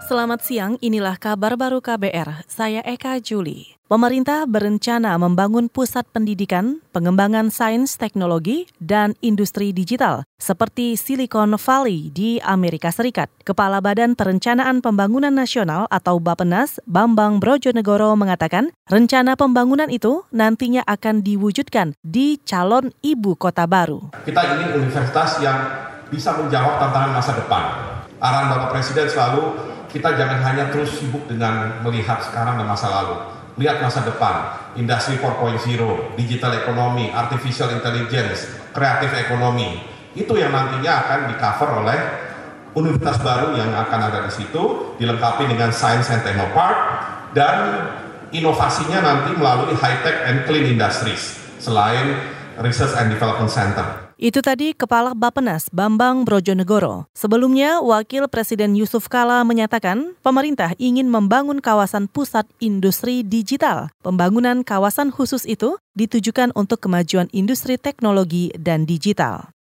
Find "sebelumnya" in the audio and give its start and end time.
57.16-57.80